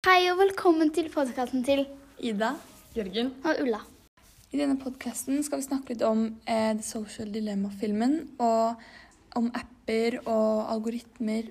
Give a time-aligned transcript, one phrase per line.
[0.00, 1.82] Hei og velkommen til podkasten til
[2.24, 2.54] Ida.
[2.96, 3.34] Jørgen.
[3.44, 3.82] og Ulla.
[4.48, 8.14] I denne podkasten skal vi snakke litt om eh, The Social Dilemma-filmen.
[8.40, 8.80] Og
[9.36, 11.50] om apper og algoritmer,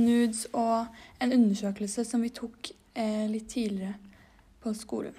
[0.00, 0.88] nudes og
[1.20, 3.98] en undersøkelse som vi tok eh, litt tidligere
[4.64, 5.12] på skolen.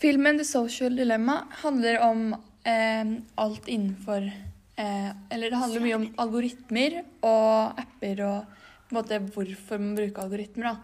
[0.00, 2.24] Filmen The Social Dilemma handler om
[2.64, 3.12] eh,
[3.44, 8.56] alt innenfor eh, Eller det handler mye om algoritmer og apper og
[8.98, 10.80] måte hvorfor man bruker algoritmer.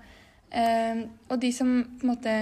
[0.50, 2.34] Eh, og de som på en måte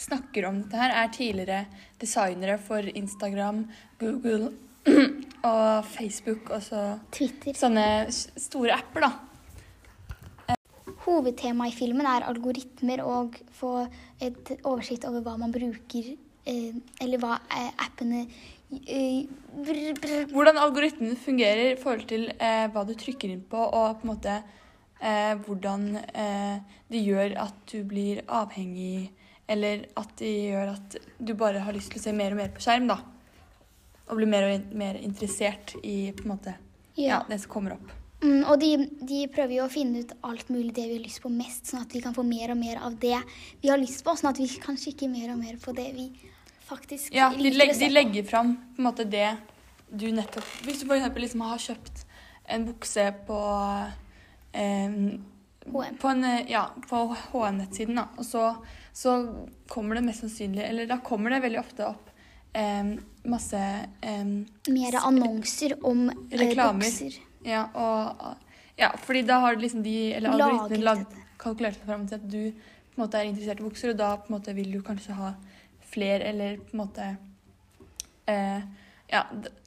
[0.00, 1.64] snakker om dette her, er tidligere
[2.00, 3.64] designere for Instagram,
[4.00, 4.50] Google
[5.52, 7.56] og Facebook og så Twitter.
[7.56, 10.56] sånne store apper, da.
[11.04, 13.74] Hovedtemaet i filmen er algoritmer og få
[14.20, 16.14] et oversikt over hva man bruker,
[16.48, 18.26] eh, eller hva eh, appene.
[20.30, 24.12] Hvordan algoritmene fungerer i forhold til eh, hva du trykker inn på, og på en
[24.12, 24.36] måte
[25.00, 29.10] eh, hvordan eh, det gjør at du blir avhengig,
[29.50, 32.52] eller at det gjør at du bare har lyst til å se mer og mer
[32.54, 33.00] på skjerm, da.
[34.10, 36.54] Og bli mer og mer interessert i på en måte,
[36.96, 37.16] ja.
[37.20, 37.24] Ja.
[37.28, 37.96] det som kommer opp.
[38.20, 38.74] Mm, og de,
[39.08, 41.86] de prøver jo å finne ut alt mulig det vi har lyst på mest, sånn
[41.86, 43.16] at vi kan få mer og mer av det
[43.62, 46.10] vi har lyst på, sånn at vi kan kikke mer og mer på det vi
[46.68, 49.30] faktisk Ja, liker legg, å se de legger fram på en måte det
[49.90, 51.08] du nettopp Hvis du f.eks.
[51.16, 52.04] liksom har kjøpt
[52.50, 53.38] en bukse på
[54.52, 55.24] H&M.
[56.00, 56.96] På, en, eh, ja, på
[57.32, 58.06] HM-nettsiden, da.
[58.18, 58.56] Og så,
[58.92, 59.12] så
[59.68, 62.08] kommer det mest sannsynlig Eller da kommer det veldig ofte opp
[62.56, 62.94] eh,
[63.28, 63.60] masse
[64.00, 64.24] eh,
[64.72, 66.80] Mer annonser om eh, Reklamer.
[66.88, 67.18] bokser.
[67.46, 68.36] Ja, og
[68.80, 71.04] Ja, fordi da har liksom de Eller algoritmene lag,
[71.38, 72.40] kalkulert fram til at du
[72.90, 75.14] på en måte er interessert i bukser, og da på en måte vil du kanskje
[75.14, 75.34] ha
[75.92, 77.06] flere, eller på en måte
[78.26, 78.60] eh,
[79.12, 79.22] Ja,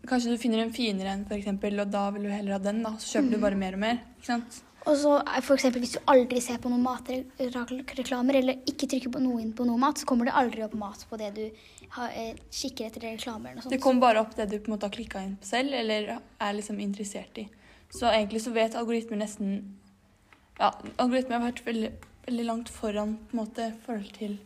[0.07, 2.91] kanskje du finner en finere en, eksempel, og da vil du heller ha den, da.
[2.99, 3.31] Så kjøper Mm.
[3.33, 3.97] du bare mer og mer.
[4.17, 4.59] Ikke sant?
[4.83, 9.13] Og så er for eksempel hvis du aldri ser på noen matreklamer, eller ikke trykker
[9.13, 11.43] på noe inn på noe mat, så kommer det aldri opp mat på det du
[11.95, 14.95] har, eh, kikker etter reklamer Det kommer bare opp det du på en måte har
[14.95, 17.47] klikka inn på selv, eller er liksom interessert i.
[17.93, 19.79] Så egentlig så vet algoritmer nesten
[20.59, 20.69] Ja,
[21.01, 21.91] algoritmer har vært veldig,
[22.27, 24.37] veldig langt foran på en måte i forhold til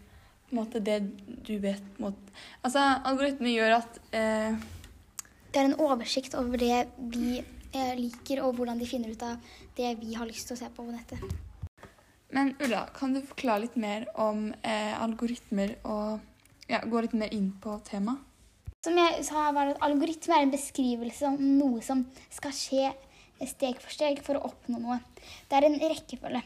[0.48, 1.02] på en måte det
[1.44, 1.82] du vet.
[1.98, 2.36] På en måte.
[2.64, 4.56] Altså, algoritmer gjør at eh,
[5.52, 7.57] Det er en oversikt over det vi eh,
[7.98, 9.38] liker, og hvordan de finner ut av
[9.78, 11.38] det vi har lyst til å se på på nettet.
[12.30, 16.20] Men Ulla, kan du forklare litt mer om eh, algoritmer og
[16.68, 18.24] ja, gå litt mer inn på temaet?
[18.86, 22.92] Som jeg sa, var at Algoritme er en beskrivelse om noe som skal skje
[23.50, 25.00] steg for steg for å oppnå noe.
[25.50, 26.44] Det er en rekkefølge.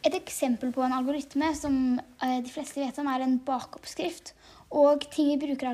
[0.00, 4.34] Et eksempel på en algoritme som eh, de fleste vet om, er en bakoppskrift.
[4.70, 5.72] Og ting vi bruker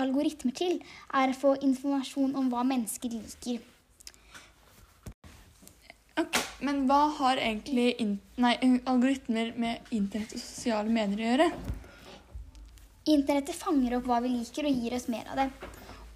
[0.00, 0.78] algoritmer til,
[1.12, 3.60] er å få informasjon om hva mennesker liker.
[6.20, 7.94] Okay, Men hva har egentlig
[8.40, 8.54] nei,
[8.88, 11.50] algoritmer med internett og sosiale medier å gjøre?
[13.10, 15.48] Internettet fanger opp hva vi liker og gir oss mer av det.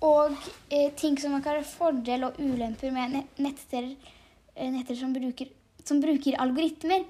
[0.05, 0.35] Og
[0.69, 3.95] eh, ting som kan ha fordel og ulemper med nettsteder,
[4.55, 5.49] eh, netter som bruker,
[5.85, 7.05] som bruker algoritmer,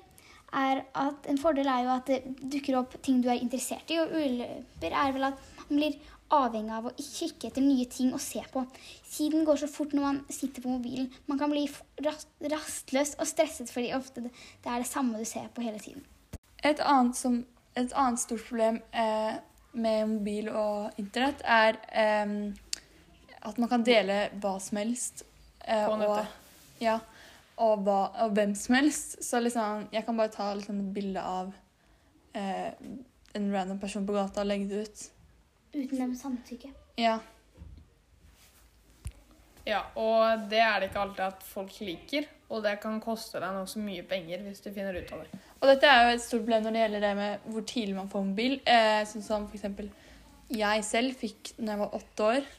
[0.54, 2.22] er at en fordel er jo at det
[2.52, 5.96] dukker opp ting du er interessert i, og ulemper er vel at man blir
[6.34, 8.64] avhengig av å kikke etter nye ting å se på.
[9.10, 11.10] Tiden går så fort når man sitter på mobilen.
[11.30, 11.66] Man kan bli
[12.52, 14.32] rastløs og stresset fordi ofte det,
[14.64, 16.04] det er det samme du ser på hele tiden.
[16.64, 17.42] Et annet, som,
[17.76, 19.36] et annet stort problem eh,
[19.74, 22.34] med mobil og internett er eh,
[23.44, 25.26] at man kan dele hva som helst.
[25.60, 26.24] Eh, På nettet.
[26.24, 26.98] Og, ja,
[27.56, 29.18] og, hva, og hvem som helst.
[29.24, 31.52] Så liksom, jeg kan bare ta liksom, et bilde av
[32.34, 32.72] eh,
[33.34, 35.04] en random person på gata og legge det ut.
[35.74, 36.70] Uten dem samtykke.
[37.00, 37.18] Ja.
[39.64, 42.26] Ja, og det er det ikke alltid at folk liker.
[42.52, 45.40] Og det kan koste deg nokså mye penger hvis du finner ut av det.
[45.60, 48.10] Og dette er jo et stort problem når det gjelder det med hvor tidlig man
[48.12, 48.58] får mobil.
[48.68, 49.88] Eh, sånn som for eksempel
[50.52, 52.52] jeg selv fikk når jeg var åtte år.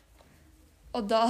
[0.95, 1.22] Og da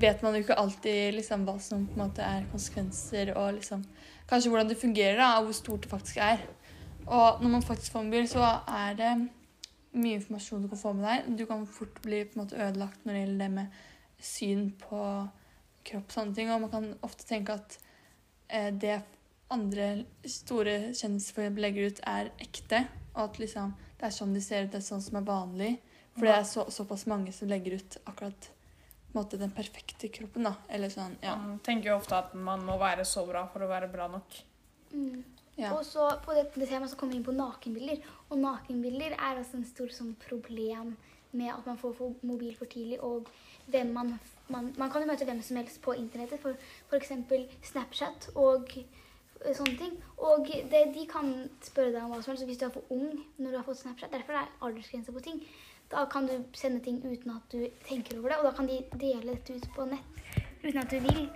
[0.00, 3.84] vet man jo ikke alltid liksom, hva som på en måte er konsekvenser, og liksom,
[4.30, 6.42] kanskje hvordan det fungerer, da, og hvor stort det faktisk er.
[7.06, 9.12] Og når man faktisk får mobil, så er det
[9.92, 11.32] mye informasjon du kan få med deg.
[11.38, 13.80] Du kan fort bli på en måte ødelagt når det gjelder det med
[14.22, 15.00] syn på
[15.84, 16.52] kropp og sånne ting.
[16.52, 17.76] Og man kan ofte tenke at
[18.48, 19.00] eh, det
[19.52, 19.90] andre
[20.24, 22.86] store kjendiser legger ut, er ekte.
[23.12, 25.72] Og at liksom, det er sånn de ser ut, det er sånn som er vanlig.
[26.14, 28.61] For det er så, såpass mange som legger ut akkurat en
[29.16, 30.48] måte, den perfekte kroppen.
[30.48, 30.54] da.
[30.68, 31.36] Eller sånn, ja.
[31.36, 34.40] Man tenker jo ofte at man må være så bra for å være bra nok.
[34.92, 35.22] Mm.
[35.56, 35.72] ja.
[35.72, 38.02] Og så på dette temaet så kommer vi inn på nakenbilder.
[38.30, 40.96] Og nakenbilder er altså en stor sånn, problem
[41.32, 41.96] med at man får
[42.28, 43.28] mobil for tidlig, og
[43.72, 44.18] hvem man,
[44.52, 46.56] man Man kan jo møte hvem som helst på internettet, for
[46.90, 47.12] f.eks.
[47.70, 48.74] Snapchat og
[49.50, 49.94] sånne ting.
[50.18, 51.32] Og det, de kan
[51.64, 52.46] spørre deg om hva som helst.
[52.46, 55.24] Hvis du er for ung når du har fått Snapchat, derfor er det aldersgrense på
[55.24, 55.40] ting,
[55.92, 58.80] da kan du sende ting uten at du tenker over det, og da kan de
[58.98, 61.26] dele dette ut på nett uten at du vil.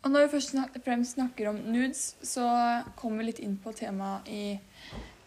[0.00, 2.46] Og når vi først snak fremst snakker om nudes, så
[2.96, 4.44] kommer vi litt inn på temaet i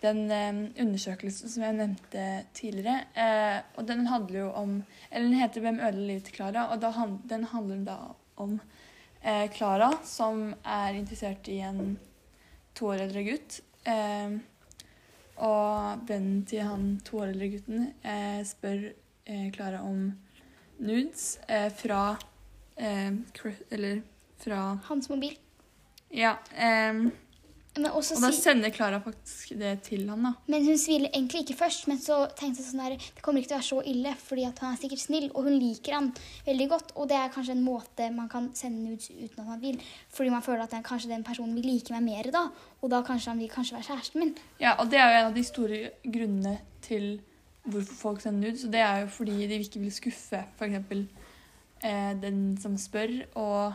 [0.04, 2.24] den eh, undersøkelsen som jeg nevnte
[2.58, 3.06] tidligere.
[3.14, 4.72] Eh, og den handler jo om
[5.12, 7.98] Eller den heter 'Hvem ødela livet til Klara?' Og da han, den handler da
[8.36, 8.60] om
[9.24, 12.00] eh, Klara, som er interessert i en
[12.76, 13.62] to år eldre gutt.
[13.86, 14.40] Eh,
[15.38, 18.90] og vennen til han to år eldre gutten eh, spør
[19.26, 20.12] eh, Klara om
[20.84, 22.16] nudes eh, fra
[22.78, 23.14] eh,
[23.72, 24.02] Eller
[24.44, 25.38] fra Hans mobil.
[26.14, 26.36] Ja.
[26.54, 27.23] også
[27.74, 30.34] og da sender Klara faktisk det til han, da.
[30.52, 33.50] men hun sviler egentlig ikke først, men så tenkte hun sånn der, det kommer ikke
[33.50, 36.12] til å være så ille, fordi at han er sikkert snill, og hun liker han
[36.46, 36.94] veldig godt.
[37.02, 39.80] Og det er kanskje en måte man kan sende nudes uten at man vil,
[40.14, 42.44] fordi man føler at den, kanskje den personen vil like meg mer da,
[42.84, 44.36] og da kanskje han vil kanskje være kjæresten min.
[44.62, 47.08] Ja, og det er jo en av de store grunnene til
[47.64, 48.68] hvorfor folk sender nudes.
[48.68, 51.02] Og det er jo fordi de ikke vil skuffe f.eks.
[51.84, 53.74] Eh, den som spør, og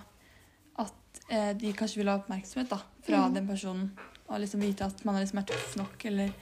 [1.28, 3.34] eh, de kanskje vil ha oppmerksomhet da, fra mm.
[3.34, 3.90] den personen.
[4.28, 6.32] Og liksom vite at man liksom er tøff nok, eller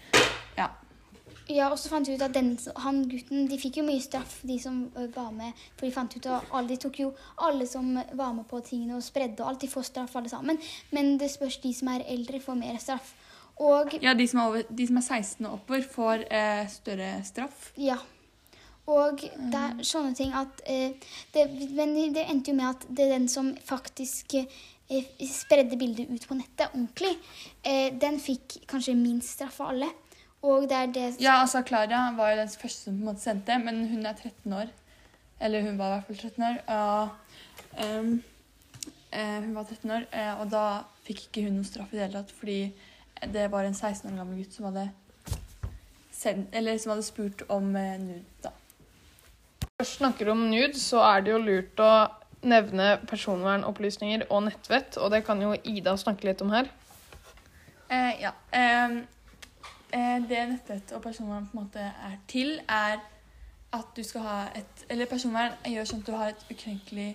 [1.46, 4.40] Ja, og så fant vi ut at den, han gutten, de fikk jo mye straff,
[4.46, 4.80] de som
[5.14, 5.54] var med.
[5.76, 7.12] For de fant ut at alle, de tok jo
[7.46, 10.58] alle som var med på tingene og spredde og alt, de får straff alle sammen.
[10.90, 13.14] Men det spørs de som er eldre, får mer straff.
[13.62, 17.14] Og Ja, de som er, over, de som er 16 og oppover, får eh, større
[17.24, 17.70] straff.
[17.78, 18.02] ja.
[18.86, 20.94] Og det er sånne ting at eh,
[21.34, 26.10] det, Men det endte jo med at det er den som faktisk eh, spredde bildet
[26.10, 27.16] ut på nettet ordentlig,
[27.66, 29.90] eh, den fikk kanskje minst straff av alle.
[30.46, 33.08] Og det er det som Ja, altså Klara var jo den første som på en
[33.10, 34.70] måte sendte, men hun er 13 år.
[35.40, 36.58] Eller hun var i hvert fall 13 år.
[36.76, 37.08] Og,
[37.82, 38.12] um,
[39.46, 40.66] hun var 13 år, eh, og da
[41.06, 42.60] fikk ikke hun noen straff i det hele tatt, fordi
[43.32, 44.90] det var en 16 år gammel gutt som hadde,
[46.12, 48.24] sendt, eller som hadde spurt om eh, nude.
[48.44, 48.52] da.
[49.76, 51.90] Først snakker om nude, så er det jo lurt å
[52.46, 56.70] nevne personvernopplysninger og nettvett, og det kan jo Ida snakke litt om her.
[57.92, 58.32] Eh, ja.
[58.56, 58.96] eh,
[60.24, 63.02] det nettvett og personvern på en måte er til, er
[63.76, 67.10] at du skal ha et Eller personvern gjør sånn at du har et ukrenkelig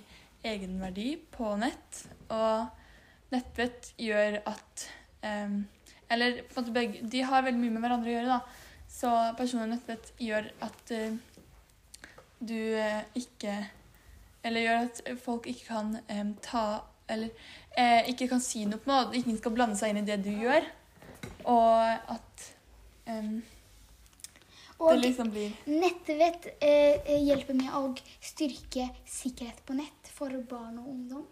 [0.45, 2.03] egenverdi på nett.
[2.29, 2.67] Og
[3.33, 4.85] nettvett gjør at
[5.25, 5.57] eh,
[6.11, 8.87] Eller på en måte begge De har veldig mye med hverandre å gjøre, da.
[8.91, 11.17] Så personvern og nettvett gjør at eh,
[12.41, 13.55] du eh, ikke
[14.43, 17.29] Eller gjør at folk ikke kan um, ta Eller
[17.77, 19.07] eh, ikke kan si noe på noe.
[19.07, 20.65] At ingen skal blande seg inn i det du gjør.
[21.45, 22.45] Og at
[23.09, 23.41] um,
[24.81, 25.29] og liksom
[25.69, 27.83] Nettvett eh, hjelper med å
[28.23, 31.27] styrke sikkerhet på nett for barn og ungdom.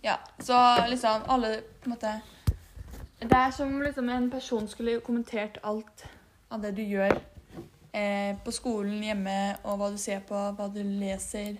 [0.00, 0.56] Ja, så
[0.88, 2.20] liksom alle på en måte
[3.18, 6.06] Det er som liksom en person skulle kommentert alt
[6.48, 7.18] av det du gjør
[7.92, 11.58] eh, på skolen, hjemme, og hva du ser på, hva du leser.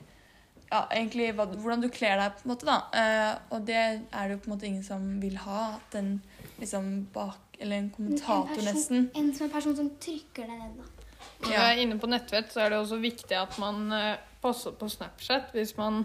[0.69, 2.79] Ja, egentlig hva, hvordan du kler deg, på en måte, da.
[2.93, 5.63] Eh, og det er det jo på en måte ingen som vil ha.
[5.79, 6.19] At en
[6.59, 9.11] liksom bak Eller en kommentator, en person, nesten.
[9.19, 10.95] En som en person som trykker deg ned, da.
[11.39, 14.75] Når vi er inne på nettvett, så er det også viktig at man eh, passer
[14.79, 15.51] på Snapchat.
[15.55, 16.05] Hvis man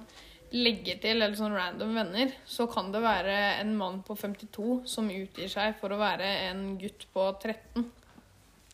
[0.54, 5.10] legger til eller sånn random venner, så kan det være en mann på 52 som
[5.10, 7.88] utgir seg for å være en gutt på 13.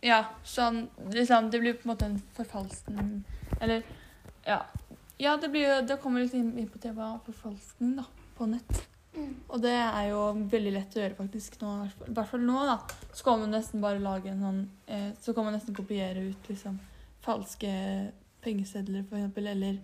[0.02, 3.24] Ja, sånn liksom, Det blir på en måte en forfalskning
[3.60, 3.84] Eller
[4.46, 4.62] ja.
[5.20, 8.06] Ja, det blir Det kommer litt inn inn på temaet forfalskning, da,
[8.38, 8.86] på nett.
[9.16, 9.34] Mm.
[9.50, 10.22] Og det er jo
[10.54, 12.78] veldig lett å gjøre faktisk nå, i hvert fall- i hvert fall nå, da.
[13.12, 16.48] Så kan man nesten bare lage en sånn eh, Så kan man nesten kopiere ut
[16.48, 16.80] liksom
[17.26, 17.74] falske
[18.42, 19.80] pengesedler, for eksempel, eller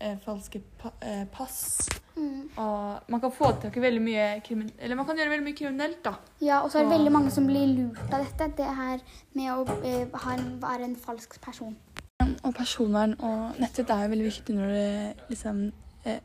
[0.00, 1.88] eh, falske pa eh, pass.
[2.16, 2.48] Mm.
[2.56, 4.70] Og man kan få tak i veldig mye krimin...
[4.78, 6.12] Eller man kan gjøre veldig mye kriminelt, da.
[6.40, 8.52] Ja, og så er det Og- veldig mange som blir lurt av dette.
[8.56, 8.98] Det her
[9.34, 11.76] med å eh, en, være en falsk person.
[12.44, 15.72] Og personvern og nettet er jo veldig viktig når det liksom
[16.04, 16.20] eh,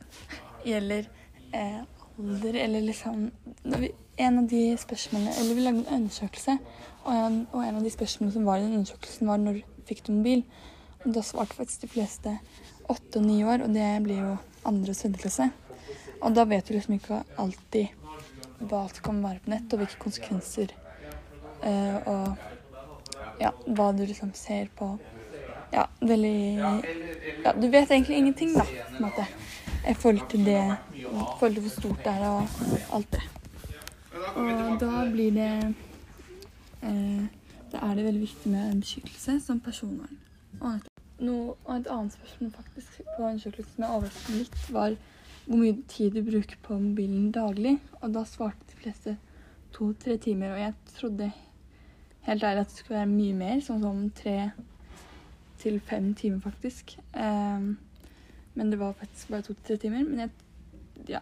[0.66, 1.08] gjelder
[1.54, 1.82] eh,
[2.20, 3.32] alder, eller liksom
[3.64, 6.58] vi, En av de spørsmålene Eller vi lagde en undersøkelse,
[7.06, 10.04] og en, og en av de spørsmålene som var i den undersøkelsen, var når fikk
[10.08, 10.44] du mobil?
[11.06, 12.34] Og da svarte faktisk de fleste
[12.90, 14.36] åtte og ni år, og det blir jo
[14.70, 15.50] andre og tredje klasse.
[16.20, 17.96] Og da vet du liksom ikke alltid
[18.60, 20.76] hva som kan være på nett, og hvilke konsekvenser
[21.60, 24.94] Uh, og ja, hva du liksom ser på
[25.74, 26.60] ja, veldig
[27.44, 29.26] Ja, du vet egentlig ingenting, da, på en måte.
[29.90, 30.62] I forhold til det
[30.96, 31.04] I
[31.40, 33.26] forhold til hvor stort det er og alt det.
[34.36, 35.52] Og da blir det
[36.84, 37.28] eh,
[37.72, 40.18] Da er det veldig viktig med en beskyttelse som personvern.
[40.62, 40.89] Og
[41.24, 44.98] noe, og et annet spørsmål faktisk på undersøkelsen som jeg overrasket litt, var
[45.50, 47.78] hvor mye tid du bruker på mobilen daglig.
[48.02, 49.16] Og da svarte de fleste
[49.74, 50.54] to-tre timer.
[50.54, 51.32] Og jeg trodde
[52.28, 54.38] helt ærlig at det skulle være mye mer, sånn som tre
[55.60, 56.96] til fem timer, faktisk.
[57.14, 57.74] Um,
[58.54, 60.06] men det var faktisk bare to-tre timer.
[60.06, 60.30] Men jeg
[61.08, 61.20] Ja.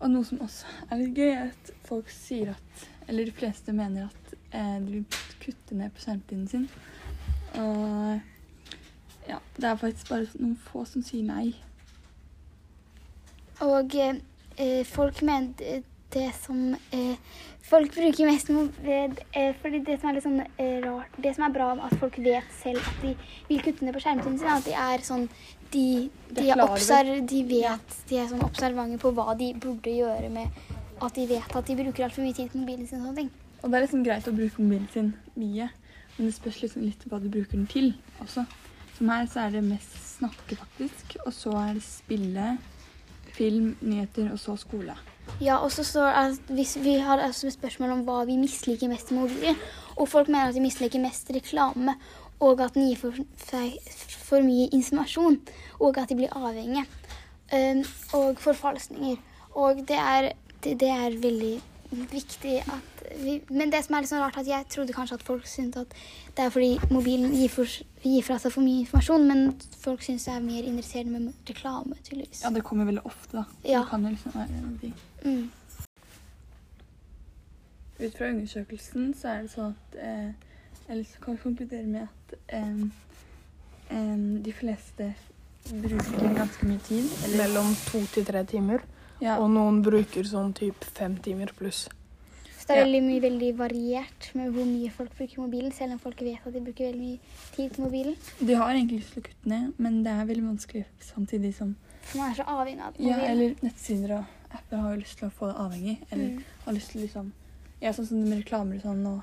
[0.00, 3.72] Og noe som også er litt gøy, er at folk sier at Eller de fleste
[3.72, 5.04] mener at eh, de vil
[5.40, 6.64] kutte ned på skjermtiden sin.
[7.54, 8.20] Og
[9.28, 11.54] ja, det er faktisk bare noen få som sier nei.
[13.64, 15.52] Og eh, folk mener
[16.12, 17.16] det- som eh,
[17.66, 21.44] Folk bruker mest mo- eh, Fordi det som er litt sånn eh, rart Det som
[21.44, 23.16] er bra med at folk vet selv at de
[23.48, 25.28] vil kutte ned på skjermtiden sin, er at de er sånn
[25.72, 29.12] De, De er de, er klar over- obser, de vet De er sånn observante på
[29.16, 30.48] hva de burde gjøre med
[31.02, 33.30] at de vet at de bruker altfor mye tid på mobilen sin og sånne ting.
[33.62, 35.66] Og det er liksom greit å bruke mobilen sin mye,
[36.16, 37.90] men det spørs liksom litt hva du bruker den til
[38.22, 38.46] også.
[38.96, 41.16] Som her så er det mest snakke, faktisk.
[41.26, 42.56] Og så er det spille,
[43.36, 44.96] film, nyheter, og så skole.
[45.40, 48.88] Ja, og så står det at hvis vi har altså spørsmål om hva vi misliker
[48.88, 49.58] mest med mobilen,
[49.96, 51.96] og folk mener at de misliker mest reklame,
[52.40, 53.68] og at den gir for, for,
[54.08, 55.40] for mye informasjon,
[55.80, 56.86] og at de blir avhengige,
[57.52, 59.16] um, og forfalskninger.
[59.56, 60.32] Og det er,
[60.64, 61.54] det, det er veldig
[62.10, 65.26] viktig at vi, Men det som er litt sånn rart, at jeg trodde kanskje at
[65.26, 65.94] folk syntes at
[66.36, 69.44] det er fordi mobilen gir, for, gir fra seg for mye informasjon, men
[69.80, 72.42] folk syns det er mer interessert med reklame, tydeligvis.
[72.44, 73.44] Ja, det kommer veldig ofte, da.
[73.64, 73.84] Ja.
[73.84, 74.98] Det kan jo liksom være en ting.
[75.24, 75.46] Mm.
[78.00, 80.32] Ut fra undersøkelsen så er det sånn at eh,
[80.92, 82.82] Eller så kan vi konkludere med at eh,
[83.96, 85.14] eh, de fleste
[85.66, 87.08] bruker ganske mye tid.
[87.24, 88.84] Eller, Mellom to til tre timer.
[89.20, 91.88] Ja, Og noen bruker sånn typ fem timer pluss.
[92.58, 95.98] Så det er veldig mye veldig variert med hvor mye folk bruker mobilen, selv om
[96.02, 97.18] folk vet at de bruker veldig mye
[97.54, 98.16] tid på mobilen.
[98.40, 101.76] de har egentlig lyst til å kutte ned, men det er veldig vanskelig samtidig som
[102.02, 103.18] For man er så avhengig av mobilen.
[103.18, 104.24] Ja, eller nettsider og
[104.58, 105.96] apper har jo lyst til å få det avhengig.
[106.10, 106.42] Eller Mm.
[106.66, 107.32] har lyst til liksom
[107.80, 109.22] Ja, sånn som med reklamer og sånn, og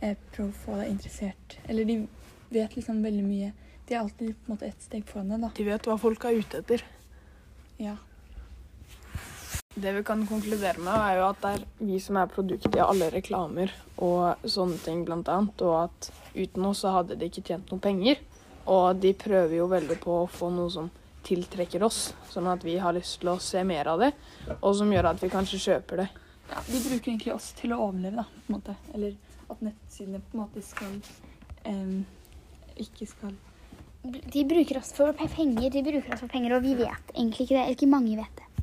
[0.00, 1.58] eh, prøve å få deg interessert.
[1.68, 2.08] Eller de
[2.50, 3.52] vet liksom veldig mye.
[3.86, 5.50] De er alltid på en måte ett steg foran deg, da.
[5.54, 6.82] De vet hva folk er ute etter.
[7.78, 7.96] Ja.
[9.74, 12.82] Det vi kan konkludere med, er jo at det er vi som er produktet i
[12.84, 15.64] alle reklamer og sånne ting, blant annet.
[15.64, 18.20] Og at uten oss så hadde de ikke tjent noe penger.
[18.68, 20.90] Og de prøver jo veldig på å få noe som
[21.26, 24.10] tiltrekker oss, sånn at vi har lyst til å se mer av det,
[24.58, 26.08] og som gjør at vi kanskje kjøper det.
[26.50, 26.64] ja.
[26.66, 28.76] De bruker egentlig oss til å overleve, da, på en måte.
[28.94, 29.14] Eller
[29.52, 30.98] at nettsidene på en måte skal
[31.68, 32.02] um,
[32.80, 33.34] Ikke skal
[34.02, 37.60] De bruker oss for penger, de bruker oss for penger, og vi vet egentlig ikke
[37.60, 37.76] det.
[37.76, 38.51] Ikke mange vet det.